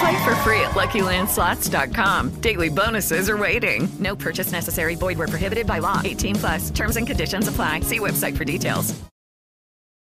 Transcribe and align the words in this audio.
Play 0.00 0.16
for 0.24 0.34
free 0.42 0.60
at 0.60 0.74
LuckyLandSlots.com. 0.74 2.40
Daily 2.40 2.68
bonuses 2.68 3.28
are 3.28 3.36
waiting. 3.36 3.88
No 3.98 4.14
purchase 4.16 4.52
necessary. 4.52 4.96
Void 4.96 5.18
where 5.18 5.28
prohibited 5.28 5.66
by 5.66 5.78
law. 5.78 6.00
18 6.04 6.36
plus. 6.36 6.70
Terms 6.70 6.96
and 6.96 7.06
conditions 7.06 7.48
apply. 7.48 7.80
See 7.82 7.98
website 7.98 8.36
for 8.36 8.44
details. 8.44 8.94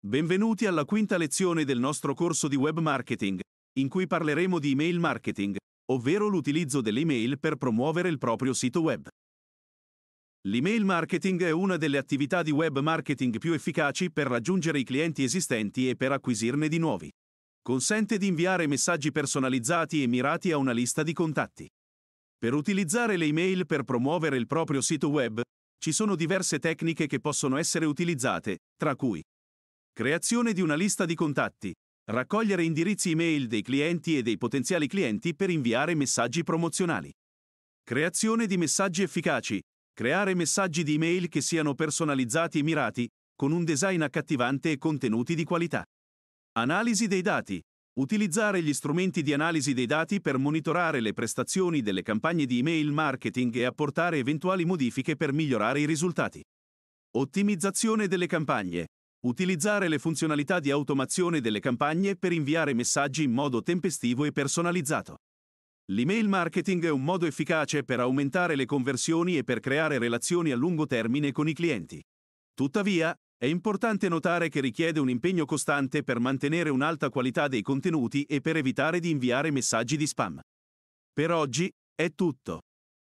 Benvenuti 0.03 0.65
alla 0.65 0.83
quinta 0.83 1.15
lezione 1.15 1.63
del 1.63 1.77
nostro 1.77 2.15
corso 2.15 2.47
di 2.47 2.55
web 2.55 2.79
marketing, 2.79 3.39
in 3.77 3.87
cui 3.87 4.07
parleremo 4.07 4.57
di 4.57 4.71
email 4.71 4.97
marketing, 4.97 5.57
ovvero 5.91 6.27
l'utilizzo 6.27 6.81
delle 6.81 7.01
email 7.01 7.37
per 7.37 7.55
promuovere 7.57 8.09
il 8.09 8.17
proprio 8.17 8.53
sito 8.53 8.81
web. 8.81 9.07
L'email 10.47 10.85
marketing 10.85 11.43
è 11.43 11.51
una 11.51 11.77
delle 11.77 11.99
attività 11.99 12.41
di 12.41 12.49
web 12.49 12.79
marketing 12.79 13.37
più 13.37 13.53
efficaci 13.53 14.11
per 14.11 14.25
raggiungere 14.25 14.79
i 14.79 14.83
clienti 14.83 15.23
esistenti 15.23 15.87
e 15.87 15.95
per 15.95 16.13
acquisirne 16.13 16.67
di 16.67 16.79
nuovi. 16.79 17.11
Consente 17.63 18.17
di 18.17 18.25
inviare 18.25 18.65
messaggi 18.65 19.11
personalizzati 19.11 20.01
e 20.01 20.07
mirati 20.07 20.51
a 20.51 20.57
una 20.57 20.71
lista 20.71 21.03
di 21.03 21.13
contatti. 21.13 21.69
Per 22.35 22.55
utilizzare 22.55 23.17
le 23.17 23.25
email 23.25 23.67
per 23.67 23.83
promuovere 23.83 24.35
il 24.37 24.47
proprio 24.47 24.81
sito 24.81 25.09
web, 25.09 25.43
ci 25.77 25.91
sono 25.91 26.15
diverse 26.15 26.57
tecniche 26.57 27.05
che 27.05 27.19
possono 27.19 27.57
essere 27.57 27.85
utilizzate, 27.85 28.61
tra 28.75 28.95
cui 28.95 29.21
creazione 29.93 30.53
di 30.53 30.61
una 30.61 30.73
lista 30.73 31.05
di 31.05 31.13
contatti, 31.13 31.71
raccogliere 32.05 32.63
indirizzi 32.63 33.11
email 33.11 33.45
dei 33.45 33.61
clienti 33.61 34.17
e 34.17 34.23
dei 34.23 34.39
potenziali 34.39 34.87
clienti 34.87 35.35
per 35.35 35.51
inviare 35.51 35.93
messaggi 35.93 36.41
promozionali, 36.43 37.11
creazione 37.83 38.47
di 38.47 38.57
messaggi 38.57 39.03
efficaci, 39.03 39.61
creare 39.93 40.33
messaggi 40.33 40.81
di 40.81 40.95
email 40.95 41.29
che 41.29 41.41
siano 41.41 41.75
personalizzati 41.75 42.57
e 42.57 42.63
mirati, 42.63 43.07
con 43.35 43.51
un 43.51 43.63
design 43.63 44.01
accattivante 44.01 44.71
e 44.71 44.79
contenuti 44.79 45.35
di 45.35 45.43
qualità. 45.43 45.85
Analisi 46.53 47.07
dei 47.07 47.21
dati. 47.21 47.61
Utilizzare 47.93 48.61
gli 48.61 48.73
strumenti 48.73 49.21
di 49.21 49.31
analisi 49.31 49.73
dei 49.73 49.85
dati 49.85 50.19
per 50.19 50.37
monitorare 50.37 50.99
le 50.99 51.13
prestazioni 51.13 51.81
delle 51.81 52.01
campagne 52.01 52.45
di 52.45 52.59
email 52.59 52.91
marketing 52.91 53.55
e 53.55 53.63
apportare 53.63 54.17
eventuali 54.17 54.65
modifiche 54.65 55.15
per 55.15 55.31
migliorare 55.31 55.79
i 55.79 55.85
risultati. 55.85 56.43
Ottimizzazione 57.11 58.09
delle 58.09 58.27
campagne. 58.27 58.87
Utilizzare 59.25 59.87
le 59.87 59.97
funzionalità 59.97 60.59
di 60.59 60.71
automazione 60.71 61.39
delle 61.39 61.61
campagne 61.61 62.17
per 62.17 62.33
inviare 62.33 62.73
messaggi 62.73 63.23
in 63.23 63.31
modo 63.31 63.61
tempestivo 63.61 64.25
e 64.25 64.33
personalizzato. 64.33 65.19
L'email 65.91 66.27
marketing 66.27 66.83
è 66.83 66.89
un 66.89 67.05
modo 67.05 67.25
efficace 67.25 67.85
per 67.85 68.01
aumentare 68.01 68.57
le 68.57 68.65
conversioni 68.65 69.37
e 69.37 69.45
per 69.45 69.61
creare 69.61 69.99
relazioni 69.99 70.51
a 70.51 70.57
lungo 70.57 70.85
termine 70.85 71.31
con 71.31 71.47
i 71.47 71.53
clienti. 71.53 72.03
Tuttavia, 72.53 73.15
è 73.41 73.47
importante 73.47 74.07
notare 74.07 74.49
che 74.49 74.61
richiede 74.61 74.99
un 74.99 75.09
impegno 75.09 75.45
costante 75.45 76.03
per 76.03 76.19
mantenere 76.19 76.69
un'alta 76.69 77.09
qualità 77.09 77.47
dei 77.47 77.63
contenuti 77.63 78.21
e 78.25 78.39
per 78.39 78.55
evitare 78.55 78.99
di 78.99 79.09
inviare 79.09 79.49
messaggi 79.49 79.97
di 79.97 80.05
spam. 80.05 80.39
Per 81.11 81.31
oggi 81.31 81.67
è 81.95 82.13
tutto. 82.13 82.59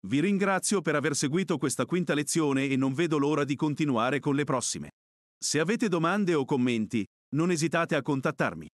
Vi 0.07 0.21
ringrazio 0.21 0.81
per 0.81 0.95
aver 0.95 1.15
seguito 1.15 1.59
questa 1.59 1.85
quinta 1.85 2.15
lezione 2.15 2.65
e 2.65 2.77
non 2.77 2.95
vedo 2.95 3.19
l'ora 3.19 3.45
di 3.45 3.55
continuare 3.57 4.21
con 4.21 4.35
le 4.35 4.45
prossime. 4.45 4.93
Se 5.39 5.61
avete 5.61 5.89
domande 5.89 6.33
o 6.33 6.47
commenti, 6.47 7.05
non 7.35 7.51
esitate 7.51 7.95
a 7.95 8.01
contattarmi. 8.01 8.67